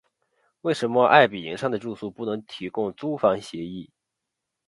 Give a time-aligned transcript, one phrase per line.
[0.61, 3.87] 为什么爱迎彼上的住宿不能提供租房协议？